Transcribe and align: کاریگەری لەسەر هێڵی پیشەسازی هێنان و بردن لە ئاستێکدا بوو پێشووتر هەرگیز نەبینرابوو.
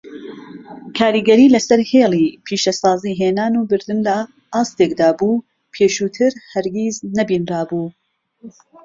کاریگەری 0.97 1.51
لەسەر 1.55 1.79
هێڵی 1.91 2.25
پیشەسازی 2.45 3.17
هێنان 3.21 3.53
و 3.55 3.67
بردن 3.69 3.99
لە 4.07 4.17
ئاستێکدا 4.53 5.09
بوو 5.17 5.43
پێشووتر 5.73 6.31
هەرگیز 6.51 6.95
نەبینرابوو. 7.17 7.87